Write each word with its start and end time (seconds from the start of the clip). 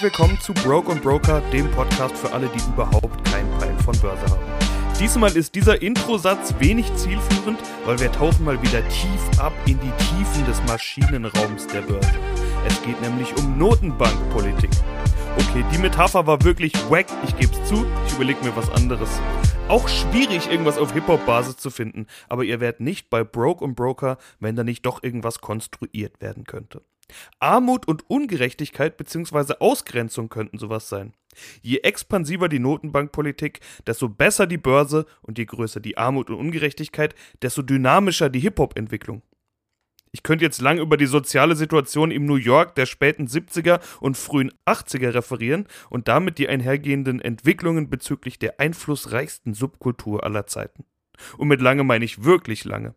Herzlich 0.00 0.18
willkommen 0.18 0.40
zu 0.40 0.54
Broke 0.54 0.90
und 0.90 1.02
Broker, 1.02 1.42
dem 1.52 1.70
Podcast 1.72 2.16
für 2.16 2.32
alle, 2.32 2.48
die 2.48 2.72
überhaupt 2.72 3.22
keinen 3.30 3.50
Peil 3.58 3.76
von 3.84 3.94
Börse 3.98 4.24
haben. 4.30 4.40
Diesmal 4.98 5.36
ist 5.36 5.54
dieser 5.54 5.82
Introsatz 5.82 6.54
wenig 6.58 6.86
zielführend, 6.96 7.58
weil 7.84 8.00
wir 8.00 8.10
tauchen 8.10 8.46
mal 8.46 8.62
wieder 8.62 8.80
tief 8.88 9.38
ab 9.38 9.52
in 9.66 9.78
die 9.78 9.92
Tiefen 10.02 10.46
des 10.46 10.62
Maschinenraums 10.62 11.66
der 11.66 11.82
Börse. 11.82 12.14
Es 12.66 12.82
geht 12.82 12.98
nämlich 13.02 13.36
um 13.36 13.58
Notenbankpolitik. 13.58 14.70
Okay, 15.36 15.66
die 15.70 15.78
Metapher 15.78 16.26
war 16.26 16.42
wirklich 16.44 16.72
wack, 16.88 17.08
ich 17.26 17.36
geb's 17.36 17.62
zu, 17.68 17.84
ich 18.06 18.14
überlege 18.14 18.42
mir 18.42 18.56
was 18.56 18.70
anderes. 18.70 19.10
Auch 19.68 19.86
schwierig, 19.86 20.50
irgendwas 20.50 20.78
auf 20.78 20.94
Hip-Hop-Basis 20.94 21.58
zu 21.58 21.68
finden, 21.68 22.06
aber 22.30 22.44
ihr 22.44 22.58
werdet 22.60 22.80
nicht 22.80 23.10
bei 23.10 23.22
Broke 23.22 23.62
und 23.62 23.74
Broker, 23.74 24.16
wenn 24.38 24.56
da 24.56 24.64
nicht 24.64 24.86
doch 24.86 25.02
irgendwas 25.02 25.42
konstruiert 25.42 26.22
werden 26.22 26.44
könnte. 26.44 26.80
Armut 27.38 27.86
und 27.86 28.08
Ungerechtigkeit 28.08 28.96
bzw. 28.96 29.54
Ausgrenzung 29.60 30.28
könnten 30.28 30.58
sowas 30.58 30.88
sein. 30.88 31.14
Je 31.62 31.78
expansiver 31.78 32.48
die 32.48 32.58
Notenbankpolitik, 32.58 33.60
desto 33.86 34.08
besser 34.08 34.46
die 34.46 34.58
Börse 34.58 35.06
und 35.22 35.38
je 35.38 35.44
größer 35.44 35.80
die 35.80 35.96
Armut 35.96 36.30
und 36.30 36.36
Ungerechtigkeit, 36.36 37.14
desto 37.42 37.62
dynamischer 37.62 38.28
die 38.28 38.40
Hip-Hop-Entwicklung. 38.40 39.22
Ich 40.12 40.24
könnte 40.24 40.44
jetzt 40.44 40.60
lang 40.60 40.78
über 40.78 40.96
die 40.96 41.06
soziale 41.06 41.54
Situation 41.54 42.10
im 42.10 42.26
New 42.26 42.34
York 42.34 42.74
der 42.74 42.86
späten 42.86 43.26
70er 43.26 43.80
und 44.00 44.16
frühen 44.16 44.52
80er 44.66 45.14
referieren 45.14 45.66
und 45.88 46.08
damit 46.08 46.38
die 46.38 46.48
einhergehenden 46.48 47.20
Entwicklungen 47.20 47.88
bezüglich 47.88 48.38
der 48.38 48.58
einflussreichsten 48.58 49.54
Subkultur 49.54 50.24
aller 50.24 50.46
Zeiten. 50.46 50.84
Und 51.36 51.48
mit 51.48 51.60
lange 51.60 51.84
meine 51.84 52.04
ich 52.04 52.24
wirklich 52.24 52.64
lange. 52.64 52.94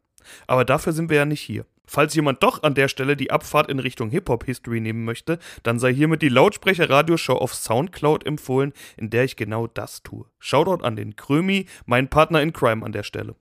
Aber 0.48 0.66
dafür 0.66 0.94
sind 0.94 1.10
wir 1.10 1.18
ja 1.18 1.26
nicht 1.26 1.42
hier. 1.42 1.66
Falls 1.86 2.16
jemand 2.16 2.42
doch 2.44 2.64
an 2.64 2.76
der 2.76 2.88
Stelle 2.88 3.18
die 3.18 3.32
Abfahrt 3.32 3.70
in 3.70 3.80
Richtung 3.80 4.10
Hip-Hop-History 4.10 4.80
nehmen 4.80 5.04
möchte, 5.04 5.40
dann 5.64 5.80
sei 5.80 5.94
hiermit 5.94 6.22
die 6.22 6.30
Lautsprecher-Radioshow 6.30 7.36
auf 7.36 7.54
Soundcloud 7.54 8.26
empfohlen, 8.26 8.74
in 8.98 9.10
der 9.10 9.26
ich 9.26 9.36
genau 9.36 9.68
das 9.68 10.04
tue. 10.04 10.26
Shoutout 10.40 10.84
an 10.84 10.96
den 10.96 11.16
Krömi, 11.16 11.68
mein 11.86 12.10
Partner 12.10 12.42
in 12.42 12.54
Crime 12.54 12.86
an 12.86 12.94
der 12.94 13.04
Stelle. 13.04 13.36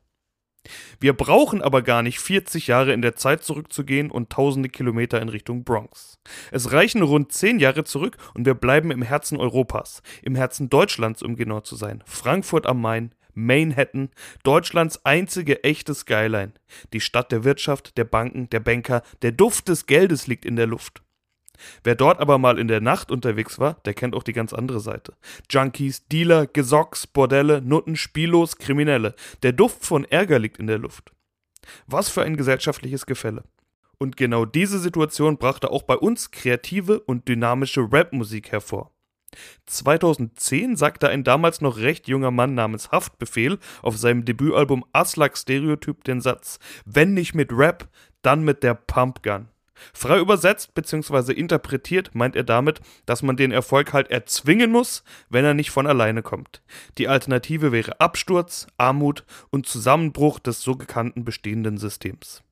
Wir 1.01 1.13
brauchen 1.13 1.61
aber 1.61 1.83
gar 1.83 2.03
nicht 2.03 2.21
40 2.21 2.69
Jahre 2.69 2.93
in 2.93 3.03
der 3.03 3.17
Zeit 3.17 3.43
zurückzugehen 3.43 4.11
und 4.11 4.31
tausende 4.31 4.69
Kilometer 4.69 5.21
in 5.21 5.29
Richtung 5.29 5.65
Bronx. 5.65 6.19
Es 6.51 6.73
reichen 6.73 7.03
rund 7.03 7.33
10 7.33 7.59
Jahre 7.59 7.85
zurück 7.85 8.17
und 8.35 8.47
wir 8.47 8.55
bleiben 8.55 8.91
im 8.91 9.03
Herzen 9.03 9.39
Europas, 9.39 10.03
im 10.23 10.37
Herzen 10.37 10.71
Deutschlands, 10.71 11.23
um 11.23 11.35
genau 11.35 11.61
zu 11.61 11.75
sein. 11.75 12.03
Frankfurt 12.07 12.67
am 12.67 12.81
Main, 12.81 13.13
Manhattan, 13.35 14.11
Deutschlands 14.43 15.05
einzige 15.05 15.65
echte 15.65 15.95
Skyline. 15.95 16.53
Die 16.93 17.01
Stadt 17.01 17.33
der 17.33 17.45
Wirtschaft, 17.45 17.97
der 17.97 18.05
Banken, 18.05 18.49
der 18.51 18.61
Banker, 18.61 19.03
der 19.23 19.33
Duft 19.33 19.69
des 19.69 19.87
Geldes 19.87 20.27
liegt 20.27 20.45
in 20.45 20.57
der 20.57 20.67
Luft. 20.67 21.03
Wer 21.85 21.95
dort 21.95 22.21
aber 22.21 22.39
mal 22.39 22.59
in 22.59 22.69
der 22.69 22.81
Nacht 22.81 23.11
unterwegs 23.11 23.59
war, 23.59 23.75
der 23.85 23.95
kennt 23.95 24.15
auch 24.15 24.23
die 24.23 24.33
ganz 24.33 24.53
andere 24.53 24.81
Seite. 24.81 25.15
Junkies, 25.51 26.07
Dealer, 26.09 26.47
Gesocks, 26.47 27.07
Bordelle, 27.07 27.63
Nutten, 27.63 27.97
Spielos, 27.97 28.59
Kriminelle. 28.59 29.15
Der 29.43 29.53
Duft 29.53 29.85
von 29.85 30.05
Ärger 30.05 30.39
liegt 30.39 30.59
in 30.59 30.67
der 30.67 30.79
Luft. 30.79 31.13
Was 31.87 32.09
für 32.09 32.23
ein 32.23 32.37
gesellschaftliches 32.37 33.07
Gefälle. 33.07 33.45
Und 33.99 34.17
genau 34.17 34.45
diese 34.45 34.81
Situation 34.81 35.39
brachte 35.39 35.71
auch 35.71 35.85
bei 35.85 35.95
uns 35.97 36.33
kreative 36.33 37.01
und 37.01 37.29
dynamische 37.29 37.87
Rapmusik 37.93 38.51
hervor. 38.51 38.91
2010 39.67 40.77
sagte 40.77 41.09
ein 41.09 41.25
damals 41.25 41.61
noch 41.61 41.79
recht 41.79 42.09
junger 42.09 42.31
Mann 42.31 42.55
namens 42.55 42.91
Haftbefehl 42.91 43.59
auf 43.83 43.97
seinem 43.97 44.25
Debütalbum 44.25 44.85
Aslak 44.93 45.37
Stereotyp 45.37 46.05
den 46.05 46.21
Satz: 46.21 46.59
Wenn 46.85 47.15
nicht 47.15 47.35
mit 47.35 47.53
Rap, 47.53 47.89
dann 48.23 48.45
mit 48.45 48.63
der 48.63 48.75
Pumpgun. 48.75 49.49
Frei 49.93 50.21
übersetzt 50.21 50.75
bzw. 50.75 51.33
interpretiert 51.33 52.15
meint 52.15 52.37
er 52.37 52.45
damit, 52.45 52.81
dass 53.07 53.23
man 53.23 53.37
den 53.37 53.53
Erfolg 53.53 53.93
halt 53.93 54.11
erzwingen 54.11 54.71
muss, 54.71 55.03
wenn 55.29 55.45
er 55.45 55.55
nicht 55.55 55.71
von 55.71 55.87
alleine 55.87 56.23
kommt. 56.23 56.63
Die 56.99 57.09
Alternative 57.09 57.73
wäre 57.73 58.01
Absturz, 58.01 58.67
Armut 58.77 59.25
und 59.51 59.67
Zusammenbruch 59.67 60.39
des 60.39 60.63
so 60.63 60.77
gekannten 60.77 61.25
bestehenden 61.25 61.79
Systems. 61.79 62.43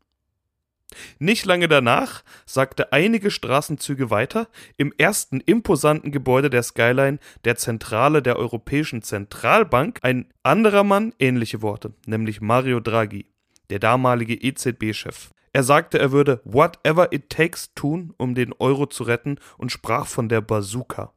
Nicht 1.18 1.44
lange 1.44 1.68
danach 1.68 2.22
sagte 2.46 2.92
einige 2.92 3.30
Straßenzüge 3.30 4.10
weiter 4.10 4.48
im 4.76 4.92
ersten 4.98 5.40
imposanten 5.40 6.12
Gebäude 6.12 6.50
der 6.50 6.62
Skyline, 6.62 7.18
der 7.44 7.56
Zentrale 7.56 8.22
der 8.22 8.36
Europäischen 8.36 9.02
Zentralbank, 9.02 9.98
ein 10.02 10.26
anderer 10.42 10.84
Mann 10.84 11.14
ähnliche 11.18 11.62
Worte, 11.62 11.92
nämlich 12.06 12.40
Mario 12.40 12.80
Draghi, 12.80 13.26
der 13.70 13.78
damalige 13.78 14.34
EZB-Chef. 14.34 15.30
Er 15.52 15.64
sagte, 15.64 15.98
er 15.98 16.12
würde 16.12 16.40
whatever 16.44 17.12
it 17.12 17.28
takes 17.28 17.74
tun, 17.74 18.14
um 18.18 18.34
den 18.34 18.52
Euro 18.52 18.86
zu 18.86 19.02
retten 19.02 19.38
und 19.58 19.72
sprach 19.72 20.06
von 20.06 20.28
der 20.28 20.40
Bazooka. 20.40 21.12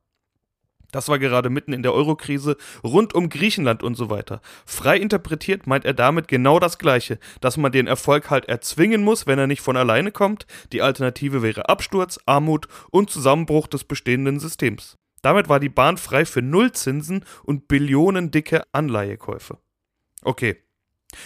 Das 0.93 1.09
war 1.09 1.19
gerade 1.19 1.49
mitten 1.49 1.73
in 1.73 1.83
der 1.83 1.93
Eurokrise, 1.93 2.55
rund 2.83 3.13
um 3.13 3.27
Griechenland 3.27 3.83
und 3.83 3.95
so 3.95 4.09
weiter. 4.09 4.39
Frei 4.65 4.97
interpretiert 4.97 5.67
meint 5.67 5.83
er 5.83 5.93
damit 5.93 6.29
genau 6.29 6.59
das 6.59 6.77
Gleiche, 6.77 7.19
dass 7.41 7.57
man 7.57 7.73
den 7.73 7.87
Erfolg 7.87 8.29
halt 8.29 8.45
erzwingen 8.45 9.03
muss, 9.03 9.27
wenn 9.27 9.39
er 9.39 9.47
nicht 9.47 9.61
von 9.61 9.75
alleine 9.75 10.11
kommt. 10.11 10.45
Die 10.71 10.81
Alternative 10.81 11.41
wäre 11.41 11.67
Absturz, 11.67 12.19
Armut 12.25 12.67
und 12.91 13.09
Zusammenbruch 13.09 13.67
des 13.67 13.83
bestehenden 13.83 14.39
Systems. 14.39 14.97
Damit 15.23 15.49
war 15.49 15.59
die 15.59 15.69
Bahn 15.69 15.97
frei 15.97 16.25
für 16.25 16.41
Nullzinsen 16.41 17.25
und 17.43 17.67
billionendicke 17.67 18.61
Anleihekäufe. 18.71 19.57
Okay, 20.21 20.62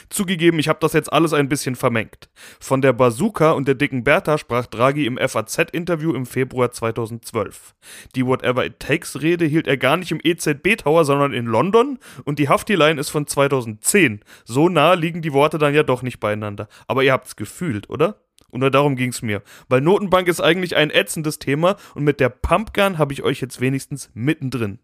Zugegeben, 0.09 0.59
ich 0.59 0.67
habe 0.67 0.79
das 0.81 0.93
jetzt 0.93 1.11
alles 1.11 1.33
ein 1.33 1.49
bisschen 1.49 1.75
vermengt. 1.75 2.29
Von 2.59 2.81
der 2.81 2.93
Bazooka 2.93 3.51
und 3.51 3.67
der 3.67 3.75
dicken 3.75 4.03
Bertha 4.03 4.37
sprach 4.37 4.65
Draghi 4.65 5.05
im 5.05 5.17
FAZ-Interview 5.17 6.13
im 6.13 6.25
Februar 6.25 6.71
2012. 6.71 7.75
Die 8.15 8.25
Whatever 8.25 8.65
It 8.65 8.79
Takes-Rede 8.79 9.45
hielt 9.45 9.67
er 9.67 9.77
gar 9.77 9.97
nicht 9.97 10.11
im 10.11 10.19
EZB-Tower, 10.23 11.05
sondern 11.05 11.33
in 11.33 11.45
London 11.45 11.99
und 12.25 12.39
die 12.39 12.49
Hafti-Line 12.49 12.99
ist 12.99 13.09
von 13.09 13.27
2010. 13.27 14.21
So 14.45 14.69
nah 14.69 14.93
liegen 14.93 15.21
die 15.21 15.33
Worte 15.33 15.57
dann 15.57 15.73
ja 15.73 15.83
doch 15.83 16.01
nicht 16.01 16.19
beieinander. 16.19 16.67
Aber 16.87 17.03
ihr 17.03 17.13
habt's 17.13 17.35
gefühlt, 17.35 17.89
oder? 17.89 18.21
Und 18.49 18.61
nur 18.61 18.71
darum 18.71 18.95
ging's 18.95 19.21
mir. 19.21 19.41
Weil 19.67 19.81
Notenbank 19.81 20.27
ist 20.27 20.41
eigentlich 20.41 20.75
ein 20.75 20.89
ätzendes 20.89 21.39
Thema 21.39 21.75
und 21.95 22.03
mit 22.03 22.19
der 22.19 22.29
Pumpgun 22.29 22.97
habe 22.97 23.13
ich 23.13 23.23
euch 23.23 23.41
jetzt 23.41 23.59
wenigstens 23.59 24.09
mittendrin. 24.13 24.79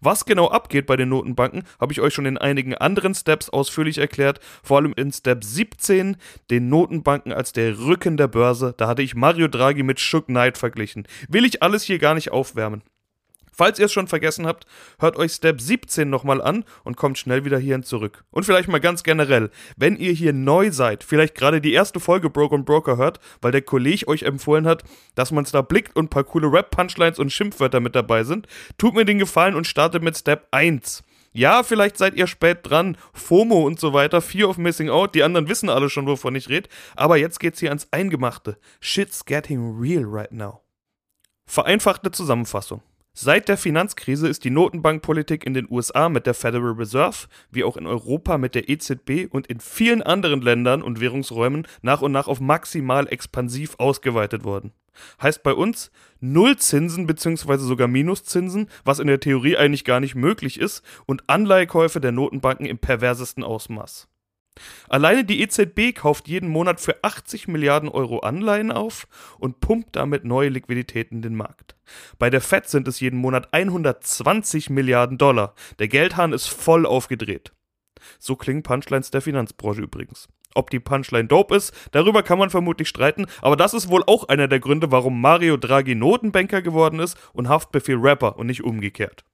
Was 0.00 0.24
genau 0.24 0.48
abgeht 0.48 0.86
bei 0.86 0.96
den 0.96 1.08
Notenbanken, 1.08 1.64
habe 1.80 1.92
ich 1.92 2.00
euch 2.00 2.14
schon 2.14 2.26
in 2.26 2.38
einigen 2.38 2.74
anderen 2.74 3.14
Steps 3.14 3.48
ausführlich 3.48 3.98
erklärt, 3.98 4.40
vor 4.62 4.78
allem 4.78 4.92
in 4.96 5.12
Step 5.12 5.44
17, 5.44 6.16
den 6.50 6.68
Notenbanken 6.68 7.32
als 7.32 7.52
der 7.52 7.78
Rücken 7.78 8.16
der 8.16 8.28
Börse. 8.28 8.74
Da 8.76 8.88
hatte 8.88 9.02
ich 9.02 9.14
Mario 9.14 9.48
Draghi 9.48 9.82
mit 9.82 10.00
Shook 10.00 10.26
Knight 10.26 10.58
verglichen. 10.58 11.06
Will 11.28 11.44
ich 11.44 11.62
alles 11.62 11.82
hier 11.84 11.98
gar 11.98 12.14
nicht 12.14 12.30
aufwärmen. 12.30 12.82
Falls 13.52 13.78
ihr 13.78 13.86
es 13.86 13.92
schon 13.92 14.08
vergessen 14.08 14.46
habt, 14.46 14.66
hört 14.98 15.16
euch 15.16 15.32
Step 15.32 15.60
17 15.60 16.08
nochmal 16.08 16.40
an 16.40 16.64
und 16.84 16.96
kommt 16.96 17.18
schnell 17.18 17.44
wieder 17.44 17.58
hierhin 17.58 17.82
zurück. 17.82 18.24
Und 18.30 18.44
vielleicht 18.44 18.68
mal 18.68 18.80
ganz 18.80 19.02
generell, 19.02 19.50
wenn 19.76 19.96
ihr 19.96 20.12
hier 20.12 20.32
neu 20.32 20.70
seid, 20.70 21.04
vielleicht 21.04 21.34
gerade 21.34 21.60
die 21.60 21.72
erste 21.72 22.00
Folge 22.00 22.30
Broke 22.30 22.54
und 22.54 22.64
Broker 22.64 22.96
hört, 22.96 23.20
weil 23.40 23.52
der 23.52 23.62
Kollege 23.62 24.08
euch 24.08 24.22
empfohlen 24.22 24.66
hat, 24.66 24.84
dass 25.14 25.32
man 25.32 25.44
es 25.44 25.52
da 25.52 25.60
blickt 25.62 25.94
und 25.96 26.06
ein 26.06 26.08
paar 26.08 26.24
coole 26.24 26.50
Rap-Punchlines 26.50 27.18
und 27.18 27.30
Schimpfwörter 27.30 27.80
mit 27.80 27.94
dabei 27.94 28.24
sind, 28.24 28.46
tut 28.78 28.94
mir 28.94 29.04
den 29.04 29.18
Gefallen 29.18 29.54
und 29.54 29.66
startet 29.66 30.02
mit 30.02 30.16
Step 30.16 30.48
1. 30.50 31.02
Ja, 31.34 31.62
vielleicht 31.62 31.96
seid 31.96 32.14
ihr 32.14 32.26
spät 32.26 32.58
dran, 32.62 32.98
FOMO 33.14 33.66
und 33.66 33.80
so 33.80 33.94
weiter, 33.94 34.20
Fear 34.20 34.50
of 34.50 34.58
Missing 34.58 34.90
Out, 34.90 35.14
die 35.14 35.22
anderen 35.22 35.48
wissen 35.48 35.70
alle 35.70 35.88
schon, 35.88 36.06
wovon 36.06 36.34
ich 36.34 36.50
rede, 36.50 36.68
aber 36.94 37.16
jetzt 37.16 37.40
geht's 37.40 37.60
hier 37.60 37.70
ans 37.70 37.88
Eingemachte. 37.90 38.58
Shit's 38.80 39.24
getting 39.24 39.78
real 39.78 40.04
right 40.04 40.32
now. 40.32 40.60
Vereinfachte 41.46 42.10
Zusammenfassung. 42.10 42.82
Seit 43.14 43.50
der 43.50 43.58
Finanzkrise 43.58 44.26
ist 44.26 44.42
die 44.42 44.50
Notenbankpolitik 44.50 45.44
in 45.44 45.52
den 45.52 45.70
USA 45.70 46.08
mit 46.08 46.26
der 46.26 46.32
Federal 46.32 46.72
Reserve, 46.72 47.26
wie 47.50 47.62
auch 47.62 47.76
in 47.76 47.86
Europa 47.86 48.38
mit 48.38 48.54
der 48.54 48.70
EZB 48.70 49.28
und 49.30 49.46
in 49.48 49.60
vielen 49.60 50.00
anderen 50.00 50.40
Ländern 50.40 50.82
und 50.82 50.98
Währungsräumen 50.98 51.66
nach 51.82 52.00
und 52.00 52.12
nach 52.12 52.26
auf 52.26 52.40
maximal 52.40 53.06
expansiv 53.06 53.74
ausgeweitet 53.76 54.44
worden. 54.44 54.72
Heißt 55.20 55.42
bei 55.42 55.52
uns 55.52 55.90
Nullzinsen 56.20 57.06
bzw. 57.06 57.58
sogar 57.58 57.86
Minuszinsen, 57.86 58.68
was 58.82 58.98
in 58.98 59.08
der 59.08 59.20
Theorie 59.20 59.58
eigentlich 59.58 59.84
gar 59.84 60.00
nicht 60.00 60.14
möglich 60.14 60.58
ist, 60.58 60.82
und 61.04 61.28
Anleihekäufe 61.28 62.00
der 62.00 62.12
Notenbanken 62.12 62.64
im 62.64 62.78
perversesten 62.78 63.44
Ausmaß. 63.44 64.08
Alleine 64.88 65.24
die 65.24 65.40
EZB 65.40 65.94
kauft 65.94 66.28
jeden 66.28 66.48
Monat 66.48 66.80
für 66.80 67.02
80 67.02 67.48
Milliarden 67.48 67.88
Euro 67.88 68.18
Anleihen 68.18 68.70
auf 68.70 69.06
und 69.38 69.60
pumpt 69.60 69.96
damit 69.96 70.24
neue 70.24 70.50
Liquidität 70.50 71.10
in 71.10 71.22
den 71.22 71.34
Markt. 71.34 71.76
Bei 72.18 72.30
der 72.30 72.40
Fed 72.40 72.68
sind 72.68 72.86
es 72.88 73.00
jeden 73.00 73.18
Monat 73.18 73.52
120 73.52 74.70
Milliarden 74.70 75.18
Dollar. 75.18 75.54
Der 75.78 75.88
Geldhahn 75.88 76.32
ist 76.32 76.48
voll 76.48 76.86
aufgedreht. 76.86 77.52
So 78.18 78.36
klingen 78.36 78.62
Punchlines 78.62 79.10
der 79.10 79.22
Finanzbranche 79.22 79.82
übrigens. 79.82 80.28
Ob 80.54 80.70
die 80.70 80.80
Punchline 80.80 81.28
dope 81.28 81.56
ist, 81.56 81.72
darüber 81.92 82.22
kann 82.22 82.38
man 82.38 82.50
vermutlich 82.50 82.88
streiten, 82.88 83.26
aber 83.40 83.56
das 83.56 83.72
ist 83.72 83.88
wohl 83.88 84.02
auch 84.06 84.28
einer 84.28 84.48
der 84.48 84.60
Gründe, 84.60 84.90
warum 84.90 85.20
Mario 85.20 85.56
Draghi 85.56 85.94
Notenbanker 85.94 86.60
geworden 86.60 87.00
ist 87.00 87.16
und 87.32 87.48
Haftbefehl 87.48 87.96
Rapper 87.96 88.36
und 88.36 88.48
nicht 88.48 88.62
umgekehrt. 88.62 89.24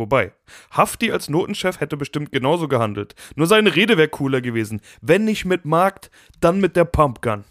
Wobei, 0.00 0.32
Hafti 0.70 1.12
als 1.12 1.28
Notenchef 1.28 1.78
hätte 1.78 1.98
bestimmt 1.98 2.32
genauso 2.32 2.68
gehandelt. 2.68 3.14
Nur 3.36 3.46
seine 3.46 3.76
Rede 3.76 3.98
wäre 3.98 4.08
cooler 4.08 4.40
gewesen. 4.40 4.80
Wenn 5.02 5.26
nicht 5.26 5.44
mit 5.44 5.66
Markt, 5.66 6.10
dann 6.40 6.58
mit 6.58 6.74
der 6.74 6.86
Pumpgun. 6.86 7.44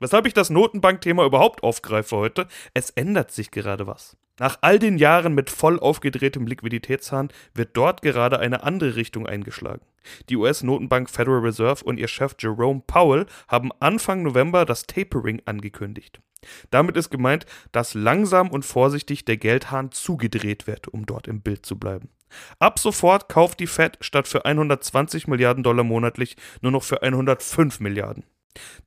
Weshalb 0.00 0.26
ich 0.26 0.34
das 0.34 0.50
Notenbankthema 0.50 1.24
überhaupt 1.24 1.62
aufgreife 1.62 2.14
heute, 2.14 2.46
es 2.74 2.90
ändert 2.90 3.30
sich 3.30 3.50
gerade 3.50 3.86
was. 3.86 4.18
Nach 4.38 4.58
all 4.60 4.78
den 4.78 4.98
Jahren 4.98 5.34
mit 5.34 5.48
voll 5.48 5.80
aufgedrehtem 5.80 6.46
Liquiditätshahn 6.46 7.28
wird 7.54 7.74
dort 7.74 8.02
gerade 8.02 8.38
eine 8.38 8.62
andere 8.62 8.94
Richtung 8.94 9.26
eingeschlagen. 9.26 9.86
Die 10.28 10.36
US-Notenbank 10.36 11.08
Federal 11.08 11.40
Reserve 11.40 11.82
und 11.86 11.98
ihr 11.98 12.08
Chef 12.08 12.34
Jerome 12.38 12.82
Powell 12.86 13.24
haben 13.48 13.70
Anfang 13.80 14.24
November 14.24 14.66
das 14.66 14.86
Tapering 14.86 15.40
angekündigt. 15.46 16.20
Damit 16.70 16.96
ist 16.96 17.10
gemeint, 17.10 17.46
dass 17.72 17.94
langsam 17.94 18.50
und 18.50 18.64
vorsichtig 18.64 19.24
der 19.24 19.36
Geldhahn 19.36 19.92
zugedreht 19.92 20.66
wird, 20.66 20.88
um 20.88 21.06
dort 21.06 21.28
im 21.28 21.40
Bild 21.40 21.66
zu 21.66 21.78
bleiben. 21.78 22.10
Ab 22.58 22.78
sofort 22.78 23.28
kauft 23.28 23.60
die 23.60 23.66
Fed 23.66 23.98
statt 24.00 24.26
für 24.26 24.44
120 24.44 25.28
Milliarden 25.28 25.62
Dollar 25.62 25.84
monatlich 25.84 26.36
nur 26.60 26.72
noch 26.72 26.82
für 26.82 27.02
105 27.02 27.80
Milliarden. 27.80 28.24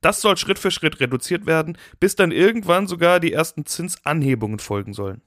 Das 0.00 0.20
soll 0.20 0.36
Schritt 0.36 0.58
für 0.58 0.70
Schritt 0.70 1.00
reduziert 1.00 1.46
werden, 1.46 1.76
bis 2.00 2.16
dann 2.16 2.32
irgendwann 2.32 2.86
sogar 2.86 3.20
die 3.20 3.32
ersten 3.32 3.66
Zinsanhebungen 3.66 4.58
folgen 4.58 4.94
sollen. 4.94 5.22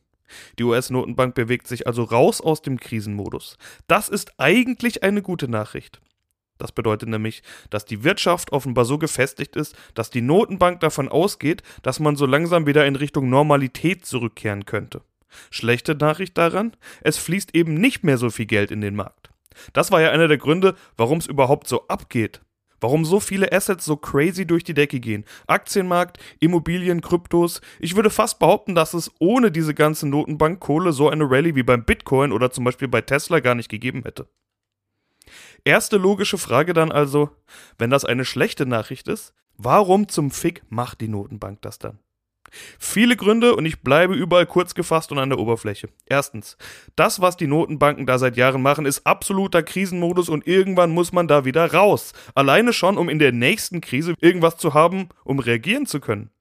Die 0.57 0.63
US-Notenbank 0.63 1.35
bewegt 1.35 1.67
sich 1.67 1.87
also 1.87 2.03
raus 2.03 2.41
aus 2.41 2.61
dem 2.61 2.79
Krisenmodus. 2.79 3.57
Das 3.87 4.09
ist 4.09 4.39
eigentlich 4.39 5.03
eine 5.03 5.21
gute 5.21 5.47
Nachricht. 5.47 6.01
Das 6.61 6.71
bedeutet 6.71 7.09
nämlich, 7.09 7.41
dass 7.71 7.85
die 7.85 8.03
Wirtschaft 8.03 8.51
offenbar 8.51 8.85
so 8.85 8.99
gefestigt 8.99 9.55
ist, 9.55 9.75
dass 9.95 10.11
die 10.11 10.21
Notenbank 10.21 10.79
davon 10.79 11.09
ausgeht, 11.09 11.63
dass 11.81 11.99
man 11.99 12.15
so 12.15 12.27
langsam 12.27 12.67
wieder 12.67 12.85
in 12.85 12.95
Richtung 12.95 13.31
Normalität 13.31 14.05
zurückkehren 14.05 14.67
könnte. 14.67 15.01
Schlechte 15.49 15.95
Nachricht 15.95 16.37
daran, 16.37 16.77
es 17.01 17.17
fließt 17.17 17.55
eben 17.55 17.73
nicht 17.73 18.03
mehr 18.03 18.19
so 18.19 18.29
viel 18.29 18.45
Geld 18.45 18.69
in 18.69 18.81
den 18.81 18.95
Markt. 18.95 19.31
Das 19.73 19.89
war 19.89 20.01
ja 20.01 20.11
einer 20.11 20.27
der 20.27 20.37
Gründe, 20.37 20.75
warum 20.97 21.17
es 21.17 21.25
überhaupt 21.25 21.67
so 21.67 21.87
abgeht. 21.87 22.41
Warum 22.79 23.05
so 23.05 23.19
viele 23.19 23.51
Assets 23.51 23.83
so 23.83 23.97
crazy 23.97 24.45
durch 24.45 24.63
die 24.63 24.75
Decke 24.75 24.99
gehen. 24.99 25.25
Aktienmarkt, 25.47 26.19
Immobilien, 26.39 27.01
Kryptos. 27.01 27.59
Ich 27.79 27.95
würde 27.95 28.11
fast 28.11 28.37
behaupten, 28.37 28.75
dass 28.75 28.93
es 28.93 29.09
ohne 29.17 29.51
diese 29.51 29.73
ganze 29.73 30.07
Notenbankkohle 30.07 30.93
so 30.93 31.09
eine 31.09 31.27
Rallye 31.27 31.55
wie 31.55 31.63
beim 31.63 31.85
Bitcoin 31.85 32.31
oder 32.31 32.51
zum 32.51 32.65
Beispiel 32.65 32.87
bei 32.87 33.01
Tesla 33.01 33.39
gar 33.39 33.55
nicht 33.55 33.69
gegeben 33.69 34.03
hätte. 34.03 34.27
Erste 35.63 35.97
logische 35.97 36.37
Frage 36.37 36.73
dann 36.73 36.91
also, 36.91 37.29
wenn 37.77 37.89
das 37.89 38.05
eine 38.05 38.25
schlechte 38.25 38.65
Nachricht 38.65 39.07
ist, 39.07 39.33
warum 39.57 40.07
zum 40.07 40.31
Fick 40.31 40.63
macht 40.69 41.01
die 41.01 41.07
Notenbank 41.07 41.61
das 41.61 41.77
dann? 41.77 41.99
Viele 42.79 43.15
Gründe 43.15 43.55
und 43.55 43.65
ich 43.65 43.81
bleibe 43.81 44.13
überall 44.13 44.45
kurz 44.45 44.75
gefasst 44.75 45.11
und 45.11 45.19
an 45.19 45.29
der 45.29 45.39
Oberfläche. 45.39 45.89
Erstens, 46.05 46.57
das, 46.95 47.21
was 47.21 47.37
die 47.37 47.47
Notenbanken 47.47 48.05
da 48.05 48.17
seit 48.17 48.35
Jahren 48.35 48.61
machen, 48.61 48.85
ist 48.85 49.05
absoluter 49.05 49.63
Krisenmodus 49.63 50.27
und 50.27 50.47
irgendwann 50.47 50.91
muss 50.91 51.13
man 51.13 51.27
da 51.27 51.45
wieder 51.45 51.73
raus. 51.73 52.13
Alleine 52.35 52.73
schon, 52.73 52.97
um 52.97 53.07
in 53.07 53.19
der 53.19 53.31
nächsten 53.31 53.79
Krise 53.79 54.15
irgendwas 54.19 54.57
zu 54.57 54.73
haben, 54.73 55.09
um 55.23 55.39
reagieren 55.39 55.85
zu 55.85 55.99
können. 55.99 56.31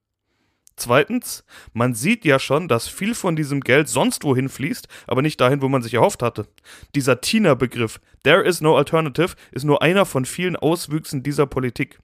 Zweitens, 0.81 1.43
man 1.73 1.93
sieht 1.93 2.25
ja 2.25 2.39
schon, 2.39 2.67
dass 2.67 2.87
viel 2.87 3.13
von 3.13 3.35
diesem 3.35 3.61
Geld 3.61 3.87
sonst 3.87 4.23
wohin 4.23 4.49
fließt, 4.49 4.87
aber 5.05 5.21
nicht 5.21 5.39
dahin, 5.39 5.61
wo 5.61 5.69
man 5.69 5.83
sich 5.83 5.93
erhofft 5.93 6.23
hatte. 6.23 6.47
Dieser 6.95 7.21
Tina-Begriff, 7.21 8.01
There 8.23 8.41
is 8.41 8.61
no 8.61 8.75
alternative, 8.75 9.35
ist 9.51 9.63
nur 9.63 9.83
einer 9.83 10.07
von 10.07 10.25
vielen 10.25 10.55
Auswüchsen 10.55 11.21
dieser 11.21 11.45
Politik. 11.45 11.99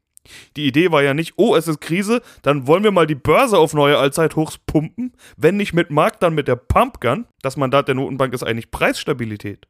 Die 0.57 0.67
Idee 0.67 0.91
war 0.91 1.01
ja 1.01 1.15
nicht, 1.15 1.33
oh, 1.37 1.55
es 1.55 1.67
ist 1.67 1.81
Krise, 1.81 2.21
dann 2.43 2.67
wollen 2.67 2.83
wir 2.83 2.91
mal 2.91 3.07
die 3.07 3.15
Börse 3.15 3.57
auf 3.57 3.73
neue 3.73 3.97
Allzeithochs 3.97 4.59
pumpen. 4.59 5.13
Wenn 5.37 5.57
nicht 5.57 5.73
mit 5.73 5.89
Markt, 5.89 6.21
dann 6.21 6.35
mit 6.35 6.47
der 6.47 6.57
Pumpgun. 6.57 7.25
Das 7.41 7.57
Mandat 7.57 7.87
der 7.87 7.95
Notenbank 7.95 8.31
ist 8.35 8.43
eigentlich 8.43 8.69
Preisstabilität. 8.69 9.67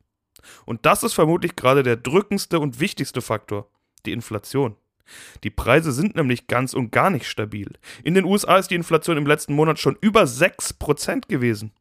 Und 0.66 0.86
das 0.86 1.04
ist 1.04 1.14
vermutlich 1.14 1.56
gerade 1.56 1.82
der 1.82 1.96
drückendste 1.96 2.60
und 2.60 2.82
wichtigste 2.82 3.22
Faktor, 3.22 3.70
die 4.06 4.12
Inflation. 4.12 4.76
Die 5.44 5.50
Preise 5.50 5.92
sind 5.92 6.16
nämlich 6.16 6.48
ganz 6.48 6.74
und 6.74 6.92
gar 6.92 7.10
nicht 7.10 7.28
stabil. 7.28 7.72
In 8.04 8.14
den 8.14 8.26
USA 8.26 8.58
ist 8.58 8.72
die 8.72 8.76
Inflation 8.76 9.18
im 9.18 9.26
letzten 9.28 9.54
Monat 9.54 9.80
schon 9.80 9.98
über 10.02 10.24
6% 10.24 11.28
gewesen. 11.28 11.72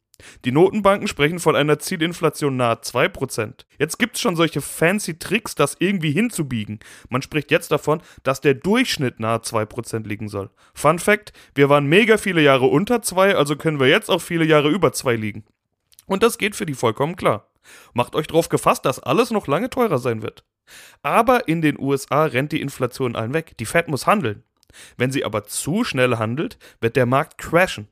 Die 0.44 0.52
Notenbanken 0.52 1.08
sprechen 1.08 1.38
von 1.38 1.56
einer 1.56 1.78
Zielinflation 1.78 2.56
nahe 2.56 2.76
2%. 2.76 3.66
Jetzt 3.78 3.98
gibt 3.98 4.16
es 4.16 4.22
schon 4.22 4.36
solche 4.36 4.60
fancy 4.60 5.18
Tricks, 5.18 5.54
das 5.54 5.76
irgendwie 5.78 6.10
hinzubiegen. 6.10 6.80
Man 7.08 7.22
spricht 7.22 7.50
jetzt 7.50 7.70
davon, 7.70 8.00
dass 8.22 8.40
der 8.40 8.54
Durchschnitt 8.54 9.20
nahe 9.20 9.38
2% 9.38 10.06
liegen 10.06 10.28
soll. 10.28 10.50
Fun 10.74 10.98
Fact: 10.98 11.32
Wir 11.54 11.68
waren 11.68 11.86
mega 11.86 12.16
viele 12.16 12.40
Jahre 12.40 12.66
unter 12.66 13.02
2, 13.02 13.36
also 13.36 13.56
können 13.56 13.80
wir 13.80 13.88
jetzt 13.88 14.10
auch 14.10 14.22
viele 14.22 14.44
Jahre 14.44 14.70
über 14.70 14.92
2 14.92 15.16
liegen. 15.16 15.44
Und 16.06 16.22
das 16.22 16.38
geht 16.38 16.56
für 16.56 16.66
die 16.66 16.74
vollkommen 16.74 17.16
klar. 17.16 17.50
Macht 17.92 18.14
euch 18.14 18.26
darauf 18.26 18.48
gefasst, 18.48 18.84
dass 18.84 19.00
alles 19.00 19.30
noch 19.30 19.48
lange 19.48 19.68
teurer 19.68 19.98
sein 19.98 20.22
wird. 20.22 20.44
Aber 21.02 21.48
in 21.48 21.62
den 21.62 21.78
USA 21.78 22.24
rennt 22.24 22.52
die 22.52 22.60
Inflation 22.60 23.16
allen 23.16 23.34
weg. 23.34 23.56
Die 23.58 23.66
Fed 23.66 23.88
muss 23.88 24.06
handeln. 24.06 24.42
Wenn 24.96 25.10
sie 25.10 25.24
aber 25.24 25.44
zu 25.44 25.84
schnell 25.84 26.18
handelt, 26.18 26.58
wird 26.80 26.96
der 26.96 27.06
Markt 27.06 27.38
crashen. 27.38 27.88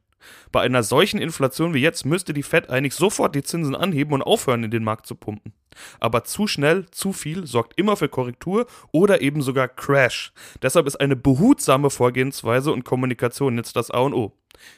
Bei 0.52 0.62
einer 0.62 0.82
solchen 0.82 1.20
Inflation 1.20 1.74
wie 1.74 1.80
jetzt 1.80 2.06
müsste 2.06 2.32
die 2.32 2.42
Fed 2.42 2.70
eigentlich 2.70 2.94
sofort 2.94 3.34
die 3.34 3.42
Zinsen 3.42 3.74
anheben 3.74 4.14
und 4.14 4.22
aufhören, 4.22 4.64
in 4.64 4.70
den 4.70 4.84
Markt 4.84 5.06
zu 5.06 5.14
pumpen. 5.14 5.52
Aber 6.00 6.24
zu 6.24 6.46
schnell, 6.46 6.86
zu 6.90 7.12
viel 7.12 7.46
sorgt 7.46 7.78
immer 7.78 7.96
für 7.96 8.08
Korrektur 8.08 8.66
oder 8.92 9.20
eben 9.20 9.42
sogar 9.42 9.68
Crash. 9.68 10.32
Deshalb 10.62 10.86
ist 10.86 10.96
eine 10.96 11.16
behutsame 11.16 11.90
Vorgehensweise 11.90 12.72
und 12.72 12.84
Kommunikation 12.84 13.56
jetzt 13.56 13.76
das 13.76 13.90
A 13.90 13.98
und 13.98 14.14
O. 14.14 14.32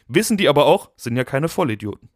Wissen 0.08 0.36
die 0.36 0.48
aber 0.48 0.66
auch, 0.66 0.90
sind 0.96 1.16
ja 1.16 1.24
keine 1.24 1.48
Vollidioten. 1.48 2.08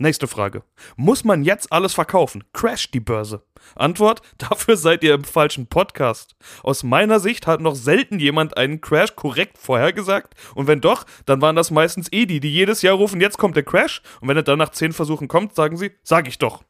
Nächste 0.00 0.28
Frage. 0.28 0.62
Muss 0.96 1.24
man 1.24 1.42
jetzt 1.42 1.72
alles 1.72 1.92
verkaufen? 1.92 2.44
Crash 2.52 2.92
die 2.92 3.00
Börse? 3.00 3.42
Antwort: 3.74 4.22
Dafür 4.38 4.76
seid 4.76 5.02
ihr 5.02 5.12
im 5.12 5.24
falschen 5.24 5.66
Podcast. 5.66 6.36
Aus 6.62 6.84
meiner 6.84 7.18
Sicht 7.18 7.48
hat 7.48 7.60
noch 7.60 7.74
selten 7.74 8.20
jemand 8.20 8.56
einen 8.56 8.80
Crash 8.80 9.16
korrekt 9.16 9.58
vorhergesagt. 9.58 10.34
Und 10.54 10.68
wenn 10.68 10.80
doch, 10.80 11.04
dann 11.26 11.42
waren 11.42 11.56
das 11.56 11.72
meistens 11.72 12.12
eh 12.12 12.26
die, 12.26 12.38
die 12.38 12.52
jedes 12.52 12.82
Jahr 12.82 12.94
rufen, 12.94 13.20
jetzt 13.20 13.38
kommt 13.38 13.56
der 13.56 13.64
Crash. 13.64 14.00
Und 14.20 14.28
wenn 14.28 14.36
er 14.36 14.44
dann 14.44 14.58
nach 14.58 14.70
zehn 14.70 14.92
Versuchen 14.92 15.26
kommt, 15.26 15.56
sagen 15.56 15.76
sie, 15.76 15.90
sag 16.04 16.28
ich 16.28 16.38
doch. 16.38 16.62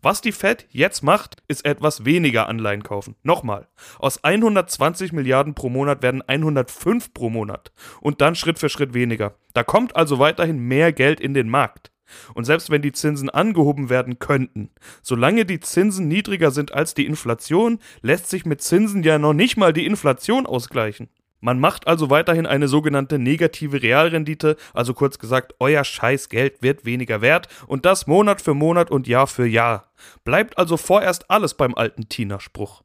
Was 0.00 0.20
die 0.20 0.30
Fed 0.30 0.68
jetzt 0.70 1.02
macht, 1.02 1.42
ist 1.48 1.64
etwas 1.64 2.04
weniger 2.04 2.48
Anleihen 2.48 2.84
kaufen. 2.84 3.16
Nochmal, 3.24 3.66
aus 3.98 4.22
120 4.22 5.12
Milliarden 5.12 5.54
pro 5.54 5.68
Monat 5.68 6.00
werden 6.02 6.22
105 6.22 7.12
pro 7.12 7.28
Monat 7.28 7.72
und 8.00 8.20
dann 8.20 8.36
Schritt 8.36 8.60
für 8.60 8.68
Schritt 8.68 8.94
weniger. 8.94 9.34
Da 9.52 9.64
kommt 9.64 9.96
also 9.96 10.20
weiterhin 10.20 10.58
mehr 10.58 10.92
Geld 10.92 11.18
in 11.18 11.34
den 11.34 11.48
Markt. 11.48 11.90
Und 12.34 12.44
selbst 12.44 12.70
wenn 12.70 12.82
die 12.82 12.92
Zinsen 12.92 13.30
angehoben 13.30 13.90
werden 13.90 14.18
könnten, 14.18 14.70
solange 15.02 15.44
die 15.44 15.60
Zinsen 15.60 16.08
niedriger 16.08 16.50
sind 16.50 16.72
als 16.72 16.94
die 16.94 17.06
Inflation, 17.06 17.78
lässt 18.02 18.30
sich 18.30 18.46
mit 18.46 18.62
Zinsen 18.62 19.02
ja 19.02 19.18
noch 19.18 19.32
nicht 19.32 19.56
mal 19.56 19.72
die 19.72 19.86
Inflation 19.86 20.46
ausgleichen. 20.46 21.08
Man 21.40 21.60
macht 21.60 21.86
also 21.86 22.08
weiterhin 22.10 22.46
eine 22.46 22.66
sogenannte 22.66 23.18
negative 23.18 23.82
Realrendite, 23.82 24.56
also 24.72 24.94
kurz 24.94 25.18
gesagt, 25.18 25.54
euer 25.60 25.84
Scheißgeld 25.84 26.62
wird 26.62 26.84
weniger 26.84 27.20
wert 27.20 27.48
und 27.66 27.84
das 27.84 28.06
Monat 28.06 28.40
für 28.40 28.54
Monat 28.54 28.90
und 28.90 29.06
Jahr 29.06 29.26
für 29.26 29.46
Jahr. 29.46 29.92
Bleibt 30.24 30.58
also 30.58 30.76
vorerst 30.76 31.30
alles 31.30 31.54
beim 31.54 31.74
alten 31.74 32.08
Tina-Spruch. 32.08 32.82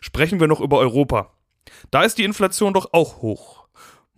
Sprechen 0.00 0.40
wir 0.40 0.48
noch 0.48 0.60
über 0.60 0.78
Europa. 0.78 1.32
Da 1.90 2.02
ist 2.02 2.18
die 2.18 2.24
Inflation 2.24 2.72
doch 2.72 2.92
auch 2.92 3.20
hoch 3.20 3.57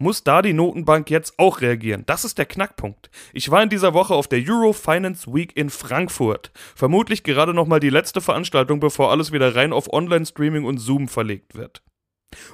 muss 0.00 0.24
da 0.24 0.42
die 0.42 0.52
Notenbank 0.52 1.10
jetzt 1.10 1.38
auch 1.38 1.60
reagieren? 1.60 2.04
Das 2.06 2.24
ist 2.24 2.38
der 2.38 2.46
Knackpunkt. 2.46 3.10
Ich 3.32 3.50
war 3.50 3.62
in 3.62 3.68
dieser 3.68 3.94
Woche 3.94 4.14
auf 4.14 4.28
der 4.28 4.42
Euro 4.48 4.72
Finance 4.72 5.32
Week 5.32 5.56
in 5.56 5.70
Frankfurt. 5.70 6.50
Vermutlich 6.74 7.22
gerade 7.22 7.52
nochmal 7.54 7.80
die 7.80 7.90
letzte 7.90 8.20
Veranstaltung, 8.20 8.80
bevor 8.80 9.10
alles 9.10 9.30
wieder 9.30 9.54
rein 9.54 9.72
auf 9.72 9.92
Online-Streaming 9.92 10.64
und 10.64 10.78
Zoom 10.78 11.06
verlegt 11.06 11.54
wird. 11.54 11.82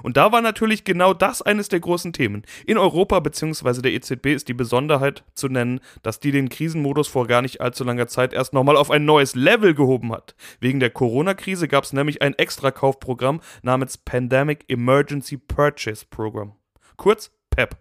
Und 0.03 0.17
da 0.17 0.33
war 0.33 0.41
natürlich 0.41 0.85
genau 0.85 1.13
das 1.13 1.43
eines 1.43 1.69
der 1.69 1.81
großen 1.81 2.13
Themen. 2.13 2.43
In 2.67 2.79
Europa 2.79 3.21
bzw. 3.21 3.83
der 3.83 3.93
EZB 3.93 4.27
ist 4.29 4.49
die 4.49 4.55
Besonderheit 4.55 5.25
zu 5.35 5.49
nennen, 5.49 5.81
dass 6.03 6.19
die 6.19 6.33
den 6.33 6.49
Krisenmodus 6.49 7.09
vor 7.09 7.27
gar 7.27 7.43
nicht 7.43 7.61
allzu 7.61 7.85
langer 7.85 8.07
Zeit 8.07 8.33
erst 8.33 8.55
nochmal 8.55 8.77
auf 8.77 8.91
ein 8.91 9.05
neues 9.05 9.35
Level 9.35 9.75
gehoben 9.75 10.13
hat. 10.13 10.35
Wegen 10.61 10.81
der 10.81 10.91
Corona-Krise 10.91 11.69
gab 11.69 11.85
es 11.85 11.93
nämlich 11.93 12.23
ein 12.23 12.35
Extrakaufprogramm 12.35 13.41
namens 13.63 13.99
Pandemic 13.99 14.65
Emergency 14.69 15.37
Purchase 15.37 16.07
Program. 16.09 16.55
Kurz 16.97 17.31
PEP. 17.57 17.77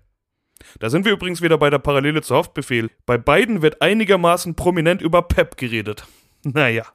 Da 0.79 0.89
sind 0.89 1.05
wir 1.05 1.11
übrigens 1.11 1.41
wieder 1.41 1.57
bei 1.57 1.69
der 1.69 1.79
Parallele 1.79 2.21
zu 2.21 2.35
Haftbefehl. 2.35 2.89
Bei 3.05 3.17
beiden 3.17 3.61
wird 3.61 3.81
einigermaßen 3.81 4.55
prominent 4.55 5.01
über 5.01 5.21
PEP 5.21 5.57
geredet. 5.57 6.05
Naja. 6.47 6.85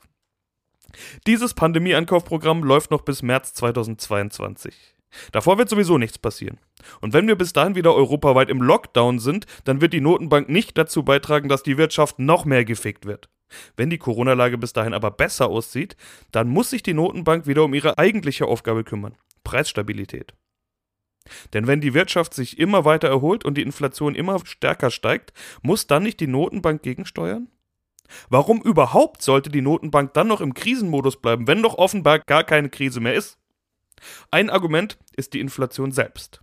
Dieses 1.26 1.54
Pandemie-Ankaufprogramm 1.54 2.62
läuft 2.62 2.92
noch 2.92 3.02
bis 3.02 3.20
März 3.20 3.52
2022. 3.54 4.94
Davor 5.32 5.58
wird 5.58 5.68
sowieso 5.68 5.98
nichts 5.98 6.18
passieren. 6.18 6.58
Und 7.00 7.14
wenn 7.14 7.26
wir 7.26 7.34
bis 7.34 7.52
dahin 7.52 7.74
wieder 7.74 7.92
europaweit 7.92 8.48
im 8.48 8.62
Lockdown 8.62 9.18
sind, 9.18 9.46
dann 9.64 9.80
wird 9.80 9.92
die 9.92 10.00
Notenbank 10.00 10.48
nicht 10.48 10.78
dazu 10.78 11.02
beitragen, 11.02 11.48
dass 11.48 11.64
die 11.64 11.78
Wirtschaft 11.78 12.20
noch 12.20 12.44
mehr 12.44 12.64
gefickt 12.64 13.06
wird. 13.06 13.28
Wenn 13.76 13.90
die 13.90 13.98
Corona-Lage 13.98 14.56
bis 14.56 14.72
dahin 14.72 14.94
aber 14.94 15.10
besser 15.10 15.48
aussieht, 15.48 15.96
dann 16.30 16.48
muss 16.48 16.70
sich 16.70 16.84
die 16.84 16.94
Notenbank 16.94 17.48
wieder 17.48 17.64
um 17.64 17.74
ihre 17.74 17.98
eigentliche 17.98 18.46
Aufgabe 18.46 18.84
kümmern. 18.84 19.16
Preisstabilität. 19.42 20.34
Denn 21.52 21.66
wenn 21.66 21.80
die 21.80 21.94
Wirtschaft 21.94 22.34
sich 22.34 22.58
immer 22.58 22.84
weiter 22.84 23.08
erholt 23.08 23.44
und 23.44 23.56
die 23.56 23.62
Inflation 23.62 24.14
immer 24.14 24.44
stärker 24.44 24.90
steigt, 24.90 25.32
muss 25.62 25.86
dann 25.86 26.02
nicht 26.02 26.20
die 26.20 26.26
Notenbank 26.26 26.82
gegensteuern? 26.82 27.48
Warum 28.28 28.60
überhaupt 28.60 29.22
sollte 29.22 29.50
die 29.50 29.62
Notenbank 29.62 30.14
dann 30.14 30.26
noch 30.26 30.40
im 30.40 30.54
Krisenmodus 30.54 31.20
bleiben, 31.20 31.46
wenn 31.46 31.62
doch 31.62 31.78
offenbar 31.78 32.18
gar 32.18 32.44
keine 32.44 32.68
Krise 32.68 33.00
mehr 33.00 33.14
ist? 33.14 33.38
Ein 34.30 34.50
Argument 34.50 34.98
ist 35.16 35.34
die 35.34 35.40
Inflation 35.40 35.92
selbst. 35.92 36.42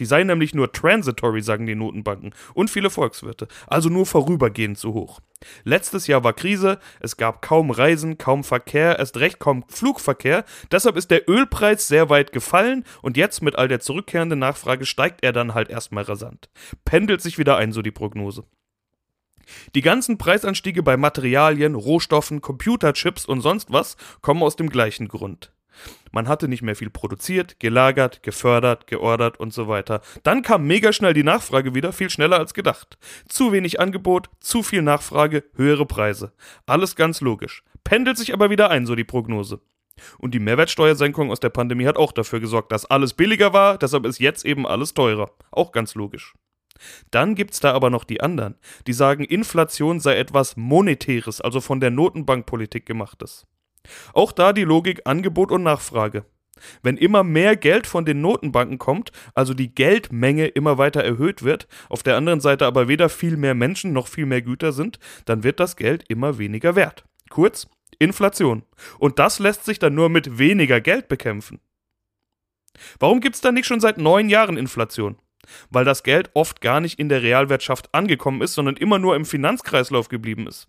Die 0.00 0.06
seien 0.06 0.26
nämlich 0.26 0.54
nur 0.54 0.72
transitory, 0.72 1.42
sagen 1.42 1.66
die 1.66 1.74
Notenbanken 1.74 2.34
und 2.54 2.70
viele 2.70 2.88
Volkswirte, 2.88 3.46
also 3.66 3.90
nur 3.90 4.06
vorübergehend 4.06 4.78
zu 4.78 4.94
hoch. 4.94 5.20
Letztes 5.64 6.06
Jahr 6.06 6.24
war 6.24 6.32
Krise, 6.32 6.78
es 7.00 7.16
gab 7.16 7.42
kaum 7.42 7.70
Reisen, 7.70 8.16
kaum 8.16 8.42
Verkehr, 8.42 8.98
erst 8.98 9.18
recht 9.18 9.38
kaum 9.38 9.64
Flugverkehr, 9.68 10.44
deshalb 10.70 10.96
ist 10.96 11.10
der 11.10 11.28
Ölpreis 11.28 11.88
sehr 11.88 12.08
weit 12.08 12.32
gefallen 12.32 12.84
und 13.02 13.16
jetzt 13.18 13.42
mit 13.42 13.56
all 13.56 13.68
der 13.68 13.80
zurückkehrenden 13.80 14.38
Nachfrage 14.38 14.86
steigt 14.86 15.22
er 15.22 15.32
dann 15.32 15.52
halt 15.52 15.68
erstmal 15.68 16.04
rasant. 16.04 16.48
Pendelt 16.84 17.20
sich 17.20 17.36
wieder 17.36 17.56
ein, 17.56 17.72
so 17.72 17.82
die 17.82 17.90
Prognose. 17.90 18.44
Die 19.74 19.82
ganzen 19.82 20.18
Preisanstiege 20.18 20.82
bei 20.82 20.96
Materialien, 20.96 21.74
Rohstoffen, 21.74 22.40
Computerchips 22.40 23.26
und 23.26 23.40
sonst 23.40 23.72
was 23.72 23.96
kommen 24.22 24.42
aus 24.42 24.56
dem 24.56 24.70
gleichen 24.70 25.08
Grund. 25.08 25.52
Man 26.10 26.28
hatte 26.28 26.48
nicht 26.48 26.62
mehr 26.62 26.76
viel 26.76 26.90
produziert, 26.90 27.58
gelagert, 27.60 28.22
gefördert, 28.22 28.86
geordert 28.86 29.40
und 29.40 29.52
so 29.52 29.68
weiter. 29.68 30.00
Dann 30.22 30.42
kam 30.42 30.66
mega 30.66 30.92
schnell 30.92 31.14
die 31.14 31.24
Nachfrage 31.24 31.74
wieder, 31.74 31.92
viel 31.92 32.10
schneller 32.10 32.38
als 32.38 32.54
gedacht. 32.54 32.98
Zu 33.28 33.52
wenig 33.52 33.80
Angebot, 33.80 34.28
zu 34.40 34.62
viel 34.62 34.82
Nachfrage, 34.82 35.44
höhere 35.54 35.86
Preise. 35.86 36.32
Alles 36.66 36.96
ganz 36.96 37.20
logisch. 37.20 37.64
Pendelt 37.84 38.18
sich 38.18 38.32
aber 38.32 38.50
wieder 38.50 38.70
ein, 38.70 38.86
so 38.86 38.94
die 38.94 39.04
Prognose. 39.04 39.60
Und 40.18 40.32
die 40.34 40.40
Mehrwertsteuersenkung 40.40 41.30
aus 41.30 41.40
der 41.40 41.50
Pandemie 41.50 41.86
hat 41.86 41.96
auch 41.96 42.12
dafür 42.12 42.40
gesorgt, 42.40 42.72
dass 42.72 42.86
alles 42.86 43.14
billiger 43.14 43.52
war, 43.52 43.78
deshalb 43.78 44.06
ist 44.06 44.20
jetzt 44.20 44.44
eben 44.44 44.66
alles 44.66 44.94
teurer. 44.94 45.30
Auch 45.50 45.72
ganz 45.72 45.94
logisch. 45.94 46.34
Dann 47.10 47.34
gibt's 47.34 47.60
da 47.60 47.72
aber 47.72 47.90
noch 47.90 48.04
die 48.04 48.20
anderen, 48.20 48.56
die 48.86 48.92
sagen, 48.92 49.24
Inflation 49.24 50.00
sei 50.00 50.16
etwas 50.16 50.56
Monetäres, 50.56 51.40
also 51.40 51.60
von 51.60 51.80
der 51.80 51.90
Notenbankpolitik 51.90 52.86
gemachtes. 52.86 53.46
Auch 54.12 54.32
da 54.32 54.52
die 54.52 54.64
Logik 54.64 55.02
Angebot 55.04 55.52
und 55.52 55.62
Nachfrage. 55.62 56.24
Wenn 56.82 56.96
immer 56.96 57.24
mehr 57.24 57.56
Geld 57.56 57.86
von 57.86 58.04
den 58.04 58.20
Notenbanken 58.20 58.78
kommt, 58.78 59.10
also 59.34 59.54
die 59.54 59.74
Geldmenge 59.74 60.46
immer 60.46 60.78
weiter 60.78 61.02
erhöht 61.02 61.42
wird, 61.42 61.66
auf 61.88 62.02
der 62.02 62.16
anderen 62.16 62.40
Seite 62.40 62.66
aber 62.66 62.88
weder 62.88 63.08
viel 63.08 63.36
mehr 63.36 63.54
Menschen 63.54 63.92
noch 63.92 64.06
viel 64.06 64.26
mehr 64.26 64.42
Güter 64.42 64.72
sind, 64.72 64.98
dann 65.24 65.42
wird 65.42 65.60
das 65.60 65.76
Geld 65.76 66.04
immer 66.08 66.38
weniger 66.38 66.76
wert. 66.76 67.04
Kurz, 67.30 67.68
Inflation. 67.98 68.62
Und 68.98 69.18
das 69.18 69.38
lässt 69.38 69.64
sich 69.64 69.78
dann 69.78 69.94
nur 69.94 70.08
mit 70.08 70.38
weniger 70.38 70.80
Geld 70.80 71.08
bekämpfen. 71.08 71.60
Warum 72.98 73.20
gibt's 73.20 73.40
dann 73.40 73.54
nicht 73.54 73.66
schon 73.66 73.80
seit 73.80 73.98
neun 73.98 74.28
Jahren 74.28 74.56
Inflation? 74.56 75.16
Weil 75.70 75.84
das 75.84 76.02
Geld 76.02 76.30
oft 76.34 76.60
gar 76.60 76.80
nicht 76.80 76.98
in 76.98 77.08
der 77.08 77.22
Realwirtschaft 77.22 77.92
angekommen 77.94 78.42
ist, 78.42 78.54
sondern 78.54 78.76
immer 78.76 78.98
nur 78.98 79.16
im 79.16 79.24
Finanzkreislauf 79.24 80.08
geblieben 80.08 80.46
ist. 80.46 80.66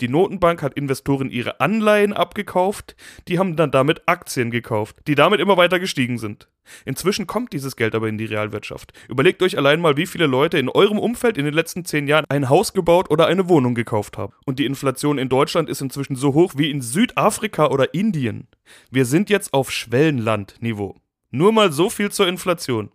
Die 0.00 0.08
Notenbank 0.08 0.62
hat 0.62 0.74
Investoren 0.74 1.30
ihre 1.30 1.60
Anleihen 1.60 2.12
abgekauft, 2.12 2.96
die 3.28 3.38
haben 3.38 3.56
dann 3.56 3.70
damit 3.70 4.02
Aktien 4.06 4.50
gekauft, 4.50 4.96
die 5.06 5.14
damit 5.14 5.40
immer 5.40 5.56
weiter 5.56 5.78
gestiegen 5.78 6.18
sind. 6.18 6.48
Inzwischen 6.84 7.26
kommt 7.26 7.52
dieses 7.52 7.76
Geld 7.76 7.94
aber 7.94 8.08
in 8.08 8.18
die 8.18 8.24
Realwirtschaft. 8.24 8.92
Überlegt 9.08 9.42
euch 9.42 9.58
allein 9.58 9.80
mal, 9.80 9.96
wie 9.96 10.06
viele 10.06 10.26
Leute 10.26 10.58
in 10.58 10.68
eurem 10.68 10.98
Umfeld 10.98 11.36
in 11.36 11.44
den 11.44 11.54
letzten 11.54 11.84
zehn 11.84 12.08
Jahren 12.08 12.24
ein 12.28 12.48
Haus 12.48 12.72
gebaut 12.72 13.10
oder 13.10 13.26
eine 13.26 13.48
Wohnung 13.48 13.74
gekauft 13.74 14.16
haben. 14.16 14.32
Und 14.46 14.58
die 14.58 14.64
Inflation 14.64 15.18
in 15.18 15.28
Deutschland 15.28 15.68
ist 15.68 15.82
inzwischen 15.82 16.16
so 16.16 16.34
hoch 16.34 16.54
wie 16.56 16.70
in 16.70 16.80
Südafrika 16.80 17.66
oder 17.66 17.92
Indien. 17.94 18.48
Wir 18.90 19.04
sind 19.04 19.30
jetzt 19.30 19.52
auf 19.52 19.70
Schwellenlandniveau. 19.70 20.96
Nur 21.30 21.52
mal 21.52 21.72
so 21.72 21.90
viel 21.90 22.10
zur 22.10 22.28
Inflation. 22.28 22.90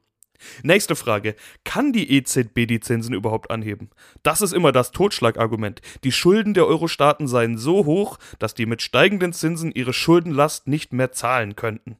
Nächste 0.63 0.95
Frage. 0.95 1.35
Kann 1.63 1.93
die 1.93 2.11
EZB 2.11 2.65
die 2.67 2.79
Zinsen 2.79 3.13
überhaupt 3.13 3.51
anheben? 3.51 3.89
Das 4.23 4.41
ist 4.41 4.53
immer 4.53 4.71
das 4.71 4.91
Totschlagargument. 4.91 5.81
Die 6.03 6.11
Schulden 6.11 6.53
der 6.53 6.67
Euro-Staaten 6.67 7.27
seien 7.27 7.57
so 7.57 7.85
hoch, 7.85 8.17
dass 8.39 8.53
die 8.53 8.65
mit 8.65 8.81
steigenden 8.81 9.33
Zinsen 9.33 9.71
ihre 9.71 9.93
Schuldenlast 9.93 10.67
nicht 10.67 10.93
mehr 10.93 11.11
zahlen 11.11 11.55
könnten. 11.55 11.97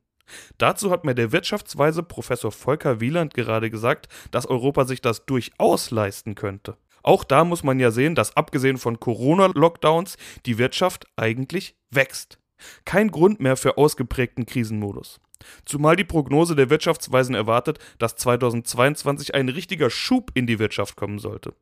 Dazu 0.58 0.92
hat 0.92 1.06
mir 1.06 1.16
der 1.16 1.32
Wirtschaftsweise 1.32 2.04
Professor 2.04 2.52
Volker 2.52 3.00
Wieland 3.00 3.34
gerade 3.34 3.70
gesagt, 3.70 4.08
dass 4.32 4.46
Europa 4.46 4.86
sich 4.86 5.02
das 5.02 5.26
durchaus 5.26 5.92
leisten 5.92 6.36
könnte. 6.36 6.78
Auch 7.02 7.24
da 7.24 7.44
muss 7.44 7.64
man 7.64 7.80
ja 7.80 7.92
sehen, 7.92 8.16
dass 8.16 8.36
abgesehen 8.36 8.78
von 8.78 9.00
Corona-Lockdowns 9.00 10.18
die 10.46 10.58
Wirtschaft 10.58 11.08
eigentlich 11.16 11.76
wächst. 11.90 12.40
Kein 12.86 13.10
Grund 13.10 13.40
mehr 13.40 13.56
für 13.56 13.78
ausgeprägten 13.78 14.46
Krisenmodus. 14.46 15.20
Zumal 15.66 15.96
die 15.96 16.04
Prognose 16.04 16.56
der 16.56 16.70
Wirtschaftsweisen 16.70 17.36
erwartet, 17.36 17.80
dass 17.98 18.16
2022 18.16 19.34
ein 19.36 19.50
richtiger 19.50 19.90
Schub 19.90 20.32
in 20.34 20.48
die 20.48 20.60
Wirtschaft 20.60 20.96
kommen 20.96 21.20
sollte. 21.20 21.54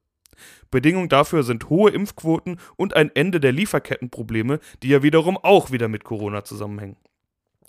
Bedingung 0.69 1.10
dafür 1.10 1.43
sind 1.43 1.69
hohe 1.69 1.91
Impfquoten 1.91 2.60
und 2.75 2.96
ein 2.96 3.12
Ende 3.15 3.39
der 3.39 3.51
Lieferkettenprobleme, 3.51 4.60
die 4.84 4.89
ja 4.89 5.03
wiederum 5.03 5.38
auch 5.38 5.72
wieder 5.72 5.88
mit 5.88 6.03
Corona 6.03 6.43
zusammenhängen. 6.43 6.98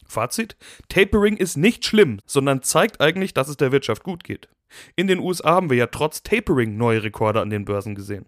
Fazit: 0.07 0.57
Tapering 0.88 1.37
ist 1.37 1.57
nicht 1.57 1.85
schlimm, 1.85 2.21
sondern 2.27 2.62
zeigt 2.62 3.00
eigentlich, 3.00 3.35
dass 3.35 3.49
es 3.49 3.57
der 3.57 3.73
Wirtschaft 3.73 4.03
gut 4.03 4.25
geht. 4.25 4.49
In 4.97 5.07
den 5.07 5.19
USA 5.19 5.53
haben 5.53 5.71
wir 5.71 5.77
ja 5.77 5.87
trotz 5.87 6.23
Tapering 6.23 6.77
neue 6.77 7.03
Rekorde 7.03 7.41
an 7.41 7.50
den 7.50 7.65
Börsen 7.65 7.95
gesehen. 7.95 8.27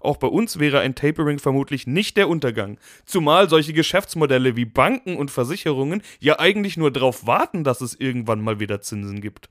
Auch 0.00 0.16
bei 0.16 0.28
uns 0.28 0.58
wäre 0.58 0.80
ein 0.80 0.94
Tapering 0.94 1.38
vermutlich 1.38 1.86
nicht 1.86 2.16
der 2.16 2.28
Untergang, 2.28 2.78
zumal 3.04 3.48
solche 3.48 3.72
Geschäftsmodelle 3.72 4.56
wie 4.56 4.64
Banken 4.64 5.16
und 5.16 5.30
Versicherungen 5.30 6.02
ja 6.20 6.38
eigentlich 6.38 6.76
nur 6.76 6.90
darauf 6.90 7.26
warten, 7.26 7.64
dass 7.64 7.80
es 7.80 7.94
irgendwann 7.98 8.40
mal 8.40 8.60
wieder 8.60 8.80
Zinsen 8.80 9.20
gibt. 9.20 9.48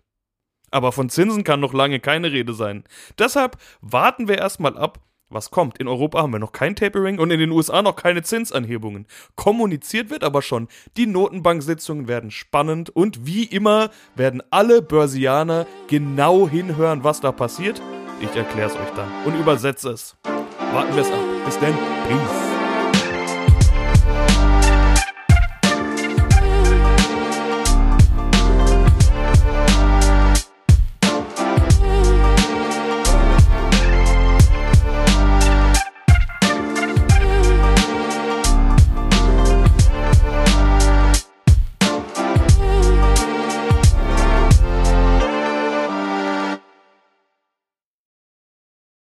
Aber 0.71 0.91
von 0.91 1.09
Zinsen 1.09 1.43
kann 1.43 1.59
noch 1.59 1.73
lange 1.73 1.99
keine 1.99 2.31
Rede 2.31 2.53
sein. 2.53 2.83
Deshalb 3.17 3.57
warten 3.81 4.27
wir 4.27 4.37
erstmal 4.37 4.77
ab, 4.77 4.99
was 5.29 5.51
kommt. 5.51 5.77
In 5.77 5.87
Europa 5.87 6.21
haben 6.21 6.33
wir 6.33 6.39
noch 6.39 6.51
kein 6.51 6.75
Tapering 6.75 7.19
und 7.19 7.31
in 7.31 7.39
den 7.39 7.51
USA 7.51 7.81
noch 7.81 7.95
keine 7.95 8.23
Zinsanhebungen. 8.23 9.07
Kommuniziert 9.35 10.09
wird 10.09 10.23
aber 10.23 10.41
schon. 10.41 10.67
Die 10.97 11.07
Notenbank-Sitzungen 11.07 12.07
werden 12.07 12.31
spannend 12.31 12.89
und 12.89 13.25
wie 13.25 13.43
immer 13.43 13.89
werden 14.15 14.43
alle 14.49 14.81
Börsianer 14.81 15.65
genau 15.87 16.47
hinhören, 16.47 17.03
was 17.03 17.21
da 17.21 17.31
passiert 17.31 17.81
ich 18.19 18.35
erkläre 18.35 18.69
es 18.69 18.75
euch 18.75 18.89
dann 18.95 19.09
und 19.25 19.39
übersetze 19.39 19.89
es. 19.91 20.15
Warten 20.73 20.95
wir 20.95 21.01
es 21.01 21.11
ab. 21.11 21.19
Bis 21.45 21.59
dann. 21.59 21.73
Peace. 22.07 22.54